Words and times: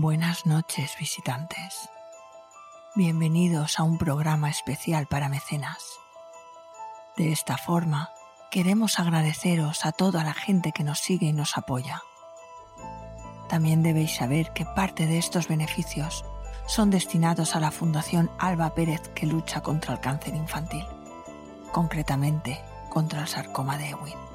Buenas 0.00 0.46
noches, 0.46 0.94
visitantes. 0.96 1.90
Bienvenidos 2.94 3.80
a 3.80 3.82
un 3.82 3.98
programa 3.98 4.48
especial 4.48 5.08
para 5.08 5.28
mecenas. 5.28 5.98
De 7.16 7.32
esta 7.32 7.58
forma, 7.58 8.12
queremos 8.52 9.00
agradeceros 9.00 9.84
a 9.84 9.90
toda 9.90 10.22
la 10.22 10.34
gente 10.34 10.70
que 10.70 10.84
nos 10.84 11.00
sigue 11.00 11.26
y 11.26 11.32
nos 11.32 11.58
apoya. 11.58 12.00
También 13.48 13.82
debéis 13.82 14.14
saber 14.14 14.52
que 14.52 14.64
parte 14.64 15.08
de 15.08 15.18
estos 15.18 15.48
beneficios 15.48 16.24
son 16.68 16.90
destinados 16.90 17.56
a 17.56 17.60
la 17.60 17.72
Fundación 17.72 18.30
Alba 18.38 18.74
Pérez 18.76 19.08
que 19.16 19.26
lucha 19.26 19.62
contra 19.62 19.94
el 19.94 20.00
cáncer 20.00 20.36
infantil, 20.36 20.86
concretamente 21.72 22.62
contra 22.88 23.22
el 23.22 23.26
sarcoma 23.26 23.76
de 23.76 23.88
Ewing. 23.88 24.28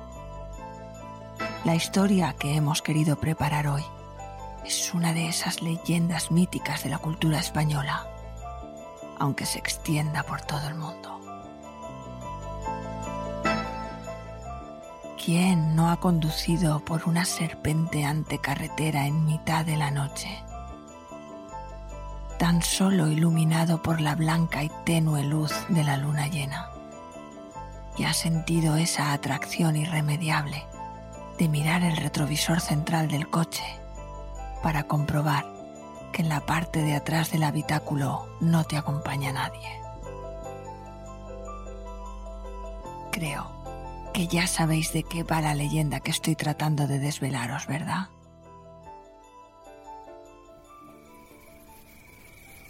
La 1.64 1.74
historia 1.74 2.36
que 2.38 2.54
hemos 2.54 2.82
querido 2.82 3.16
preparar 3.16 3.70
hoy 3.70 3.86
es 4.66 4.94
una 4.94 5.14
de 5.14 5.28
esas 5.28 5.62
leyendas 5.62 6.32
míticas 6.32 6.84
de 6.84 6.90
la 6.90 6.98
cultura 6.98 7.40
española, 7.40 8.08
aunque 9.20 9.46
se 9.46 9.60
extienda 9.60 10.24
por 10.24 10.42
todo 10.42 10.68
el 10.68 10.76
mundo. 10.76 11.20
¿Quién 15.24 15.76
no 15.76 15.90
ha 15.90 15.98
conducido 16.00 16.80
por 16.84 17.08
una 17.08 17.24
serpenteante 17.26 18.40
carretera 18.40 19.08
en 19.08 19.26
mitad 19.26 19.66
de 19.66 19.78
la 19.78 19.92
noche? 19.92 20.44
Tan 22.40 22.62
solo 22.62 23.08
iluminado 23.08 23.82
por 23.82 24.02
la 24.02 24.16
blanca 24.16 24.64
y 24.64 24.72
tenue 24.86 25.24
luz 25.24 25.54
de 25.70 25.84
la 25.84 25.96
luna 25.96 26.28
llena. 26.28 26.70
Y 27.98 28.04
ha 28.04 28.14
sentido 28.14 28.76
esa 28.76 29.14
atracción 29.14 29.76
irremediable 29.76 30.66
de 31.38 31.48
mirar 31.48 31.84
el 31.84 31.96
retrovisor 31.96 32.60
central 32.60 33.08
del 33.08 33.30
coche 33.30 33.64
para 34.64 34.88
comprobar 34.88 35.46
que 36.12 36.24
en 36.24 36.30
la 36.30 36.40
parte 36.46 36.82
de 36.82 36.96
atrás 36.96 37.32
del 37.32 37.44
habitáculo 37.44 38.26
no 38.40 38.64
te 38.64 38.78
acompaña 38.78 39.34
nadie. 39.34 39.82
Creo 43.12 43.52
que 44.14 44.28
ya 44.28 44.48
sabéis 44.48 44.94
de 44.94 45.04
qué 45.04 45.24
va 45.24 45.42
la 45.42 45.54
leyenda 45.54 46.00
que 46.00 46.12
estoy 46.12 46.36
tratando 46.36 46.88
de 46.88 47.00
desvelaros, 47.00 47.68
¿verdad? 47.68 48.08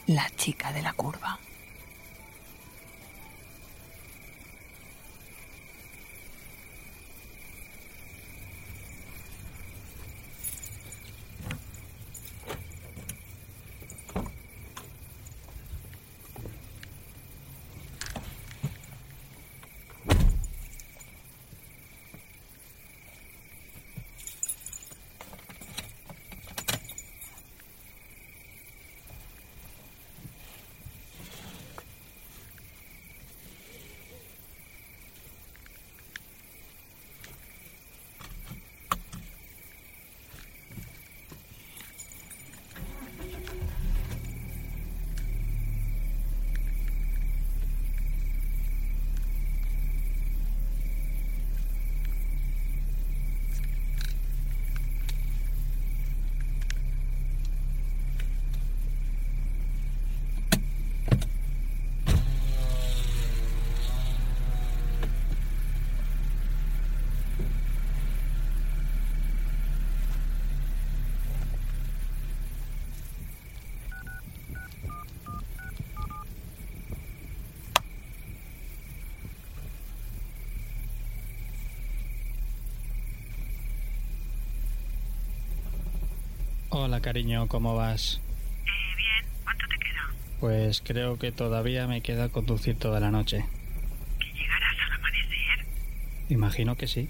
La 0.08 0.30
chica 0.36 0.74
de 0.74 0.82
la 0.82 0.94
curva. 0.94 1.40
Hola 86.75 87.01
cariño, 87.01 87.47
¿cómo 87.47 87.75
vas? 87.75 88.19
Eh, 88.66 88.95
bien, 88.97 89.25
¿cuánto 89.44 89.67
te 89.67 89.78
queda? 89.78 90.09
Pues 90.39 90.81
creo 90.84 91.19
que 91.19 91.31
todavía 91.31 91.85
me 91.85 92.01
queda 92.01 92.29
conducir 92.29 92.79
toda 92.79 93.00
la 93.00 93.11
noche. 93.11 93.45
¿Que 94.19 94.25
llegarás 94.34 94.75
al 94.84 94.94
amanecer? 94.94 95.67
Imagino 96.29 96.75
que 96.75 96.88
sí. 96.88 97.09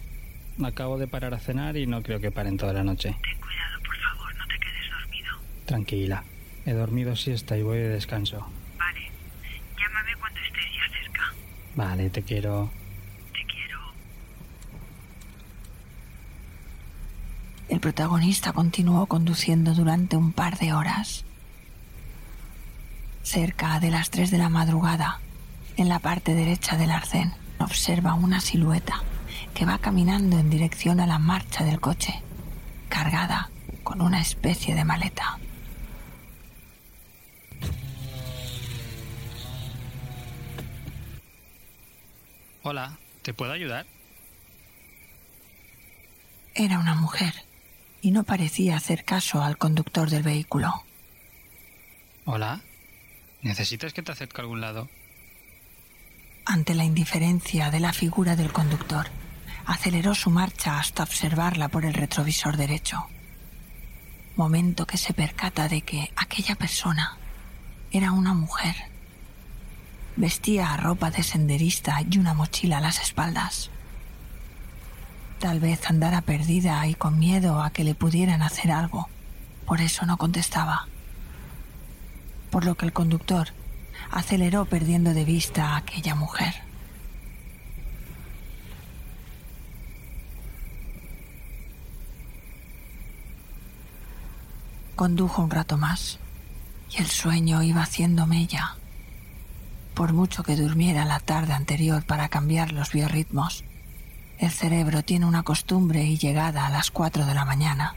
Acabo 0.61 0.97
de 0.97 1.07
parar 1.07 1.33
a 1.33 1.39
cenar 1.39 1.77
y 1.77 1.87
no 1.87 2.03
creo 2.03 2.19
que 2.19 2.29
paren 2.29 2.57
toda 2.57 2.73
la 2.73 2.83
noche. 2.83 3.15
Ten 3.23 3.39
cuidado, 3.39 3.79
por 3.85 3.95
favor, 3.95 4.35
no 4.35 4.47
te 4.47 4.59
quedes 4.59 4.91
dormido. 4.91 5.33
Tranquila. 5.65 6.23
He 6.65 6.73
dormido 6.73 7.15
siesta 7.15 7.57
y 7.57 7.61
voy 7.61 7.77
de 7.77 7.87
descanso. 7.87 8.45
Vale, 8.77 9.11
llámame 9.79 10.13
cuando 10.19 10.41
estés 10.41 10.65
ya 10.75 10.99
cerca. 10.99 11.33
Vale, 11.77 12.09
te 12.09 12.21
quiero. 12.21 12.69
Te 13.31 13.45
quiero. 13.45 13.79
El 17.69 17.72
protagonista 17.83 18.53
continuó 18.53 19.07
conduciendo 19.07 19.73
durante 19.73 20.15
un 20.15 20.31
par 20.31 20.57
de 20.57 20.71
horas. 20.71 21.25
Cerca 23.23 23.77
de 23.81 23.91
las 23.91 24.09
3 24.09 24.31
de 24.31 24.37
la 24.37 24.47
madrugada, 24.47 25.19
en 25.75 25.89
la 25.89 25.99
parte 25.99 26.33
derecha 26.33 26.77
del 26.77 26.91
arcén, 26.91 27.33
observa 27.59 28.13
una 28.13 28.39
silueta 28.39 29.03
que 29.53 29.65
va 29.65 29.79
caminando 29.79 30.39
en 30.39 30.49
dirección 30.49 31.01
a 31.01 31.07
la 31.07 31.19
marcha 31.19 31.65
del 31.65 31.81
coche, 31.81 32.21
cargada 32.87 33.49
con 33.83 33.99
una 33.99 34.21
especie 34.21 34.75
de 34.75 34.85
maleta. 34.85 35.37
Hola, 42.61 42.97
¿te 43.23 43.33
puedo 43.33 43.51
ayudar? 43.51 43.85
Era 46.55 46.79
una 46.79 46.95
mujer 46.95 47.33
y 48.03 48.11
no 48.11 48.25
parecía 48.25 48.75
hacer 48.75 49.05
caso 49.05 49.41
al 49.41 49.57
conductor 49.57 50.09
del 50.09 50.23
vehículo. 50.23 50.83
Hola. 52.25 52.59
¿Necesitas 53.41 53.93
que 53.93 54.03
te 54.03 54.11
acerque 54.11 54.41
a 54.41 54.41
algún 54.41 54.59
lado? 54.59 54.89
Ante 56.45 56.75
la 56.75 56.83
indiferencia 56.83 57.71
de 57.71 57.79
la 57.79 57.93
figura 57.93 58.35
del 58.35 58.51
conductor, 58.51 59.07
aceleró 59.65 60.13
su 60.15 60.29
marcha 60.29 60.79
hasta 60.79 61.03
observarla 61.03 61.69
por 61.69 61.85
el 61.85 61.93
retrovisor 61.93 62.57
derecho. 62.57 63.07
Momento 64.35 64.85
que 64.85 64.97
se 64.97 65.13
percata 65.13 65.69
de 65.69 65.81
que 65.81 66.11
aquella 66.17 66.55
persona 66.55 67.17
era 67.89 68.11
una 68.11 68.33
mujer. 68.33 68.75
Vestía 70.17 70.75
ropa 70.75 71.09
de 71.09 71.23
senderista 71.23 72.01
y 72.01 72.17
una 72.17 72.33
mochila 72.33 72.79
a 72.79 72.81
las 72.81 72.99
espaldas. 72.99 73.69
Tal 75.43 75.59
vez 75.59 75.81
andara 75.89 76.21
perdida 76.21 76.87
y 76.87 76.95
con 76.95 77.19
miedo 77.19 77.61
a 77.61 77.71
que 77.71 77.83
le 77.83 77.95
pudieran 77.95 78.41
hacer 78.41 78.71
algo. 78.71 79.09
Por 79.65 79.81
eso 79.81 80.05
no 80.05 80.15
contestaba. 80.15 80.87
Por 82.49 82.63
lo 82.63 82.75
que 82.75 82.85
el 82.85 82.93
conductor 82.93 83.49
aceleró 84.09 84.63
perdiendo 84.63 85.13
de 85.13 85.25
vista 85.25 85.71
a 85.71 85.77
aquella 85.79 86.15
mujer. 86.15 86.53
Condujo 94.95 95.41
un 95.41 95.49
rato 95.49 95.77
más 95.77 96.19
y 96.89 97.01
el 97.01 97.07
sueño 97.07 97.63
iba 97.63 97.81
haciendo 97.81 98.27
mella. 98.27 98.77
Por 99.93 100.13
mucho 100.13 100.41
que 100.43 100.55
durmiera 100.55 101.03
la 101.03 101.19
tarde 101.19 101.51
anterior 101.51 102.05
para 102.05 102.29
cambiar 102.29 102.71
los 102.71 102.93
biorritmos, 102.93 103.65
el 104.43 104.51
cerebro 104.51 105.03
tiene 105.03 105.25
una 105.25 105.43
costumbre 105.43 106.03
y 106.03 106.17
llegada 106.17 106.67
a 106.67 106.69
las 106.69 106.91
4 106.91 107.25
de 107.25 107.33
la 107.33 107.45
mañana, 107.45 107.95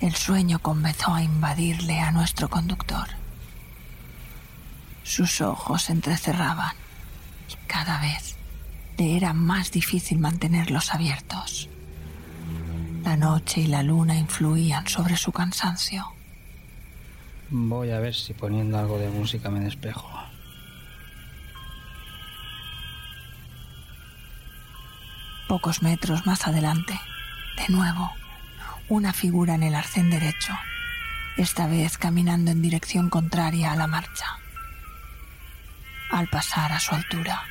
el 0.00 0.14
sueño 0.14 0.58
comenzó 0.58 1.14
a 1.14 1.22
invadirle 1.22 1.98
a 1.98 2.10
nuestro 2.12 2.50
conductor. 2.50 3.08
Sus 5.02 5.40
ojos 5.40 5.84
se 5.84 5.92
entrecerraban 5.92 6.74
y 7.48 7.54
cada 7.66 8.00
vez 8.00 8.36
le 8.98 9.16
era 9.16 9.32
más 9.32 9.72
difícil 9.72 10.18
mantenerlos 10.18 10.92
abiertos. 10.92 11.68
La 13.02 13.16
noche 13.16 13.62
y 13.62 13.66
la 13.66 13.82
luna 13.82 14.16
influían 14.16 14.86
sobre 14.86 15.16
su 15.16 15.32
cansancio. 15.32 16.12
Voy 17.50 17.90
a 17.90 17.98
ver 17.98 18.14
si 18.14 18.34
poniendo 18.34 18.78
algo 18.78 18.98
de 18.98 19.08
música 19.08 19.50
me 19.50 19.60
despejo. 19.60 20.10
Pocos 25.48 25.82
metros 25.82 26.26
más 26.26 26.46
adelante, 26.46 26.98
de 27.56 27.68
nuevo, 27.68 28.12
una 28.88 29.12
figura 29.12 29.54
en 29.54 29.62
el 29.62 29.74
arcén 29.74 30.10
derecho, 30.10 30.54
esta 31.36 31.66
vez 31.66 31.98
caminando 31.98 32.50
en 32.50 32.62
dirección 32.62 33.10
contraria 33.10 33.72
a 33.72 33.76
la 33.76 33.86
marcha. 33.86 34.26
Al 36.10 36.28
pasar 36.28 36.72
a 36.72 36.80
su 36.80 36.94
altura, 36.94 37.42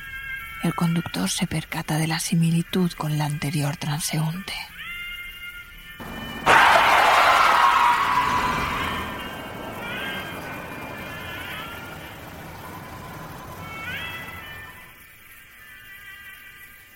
el 0.62 0.74
conductor 0.74 1.28
se 1.28 1.46
percata 1.46 1.96
de 1.98 2.06
la 2.06 2.20
similitud 2.20 2.92
con 2.92 3.18
la 3.18 3.24
anterior 3.26 3.76
transeúnte. 3.76 4.54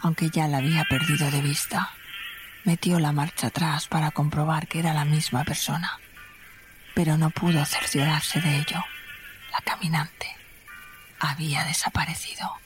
Aunque 0.00 0.30
ya 0.30 0.46
la 0.46 0.58
había 0.58 0.84
perdido 0.84 1.30
de 1.30 1.40
vista, 1.40 1.90
metió 2.64 2.98
la 2.98 3.12
marcha 3.12 3.48
atrás 3.48 3.88
para 3.88 4.10
comprobar 4.10 4.66
que 4.68 4.78
era 4.80 4.92
la 4.92 5.04
misma 5.04 5.44
persona, 5.44 5.98
pero 6.94 7.16
no 7.16 7.30
pudo 7.30 7.64
cerciorarse 7.64 8.40
de 8.40 8.58
ello. 8.58 8.84
La 9.52 9.60
caminante 9.64 10.36
había 11.18 11.64
desaparecido. 11.64 12.56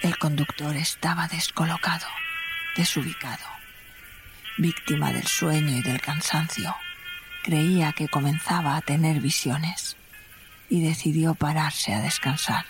El 0.00 0.16
conductor 0.16 0.76
estaba 0.76 1.26
descolocado, 1.26 2.06
desubicado, 2.76 3.44
víctima 4.56 5.12
del 5.12 5.26
sueño 5.26 5.76
y 5.76 5.82
del 5.82 6.00
cansancio. 6.00 6.74
Creía 7.48 7.94
que 7.94 8.08
comenzaba 8.08 8.76
a 8.76 8.82
tener 8.82 9.20
visiones 9.20 9.96
y 10.68 10.86
decidió 10.86 11.34
pararse 11.34 11.94
a 11.94 12.02
descansar. 12.02 12.66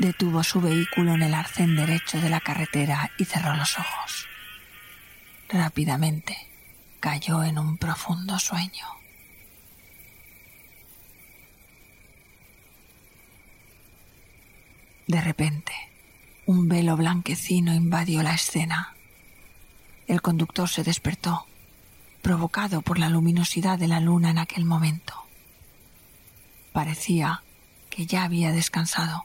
Detuvo 0.00 0.42
su 0.42 0.60
vehículo 0.60 1.14
en 1.14 1.22
el 1.22 1.34
arcén 1.34 1.76
derecho 1.76 2.20
de 2.20 2.30
la 2.30 2.40
carretera 2.40 3.12
y 3.18 3.24
cerró 3.24 3.54
los 3.54 3.78
ojos. 3.78 4.26
Rápidamente 5.48 6.36
cayó 6.98 7.44
en 7.44 7.60
un 7.60 7.78
profundo 7.78 8.36
sueño. 8.40 8.98
De 15.08 15.22
repente, 15.22 15.72
un 16.44 16.68
velo 16.68 16.94
blanquecino 16.94 17.74
invadió 17.74 18.22
la 18.22 18.34
escena. 18.34 18.94
El 20.06 20.20
conductor 20.20 20.68
se 20.68 20.84
despertó, 20.84 21.46
provocado 22.20 22.82
por 22.82 22.98
la 22.98 23.08
luminosidad 23.08 23.78
de 23.78 23.88
la 23.88 24.00
luna 24.00 24.30
en 24.30 24.38
aquel 24.38 24.66
momento. 24.66 25.14
Parecía 26.74 27.42
que 27.88 28.04
ya 28.04 28.24
había 28.24 28.52
descansado. 28.52 29.24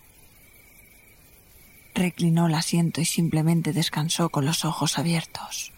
Reclinó 1.94 2.47
el 2.47 2.56
asiento 2.56 3.01
y 3.01 3.06
simplemente 3.06 3.74
descansó 3.74 4.29
con 4.29 4.45
los 4.45 4.63
ojos 4.63 4.97
abiertos. 4.97 5.74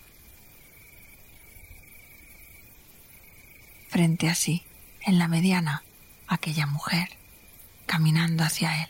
Frente 3.90 4.30
a 4.30 4.36
sí, 4.36 4.62
en 5.02 5.18
la 5.18 5.28
mediana, 5.28 5.82
aquella 6.28 6.68
mujer, 6.68 7.10
caminando 7.88 8.44
hacia 8.44 8.84
él. 8.84 8.90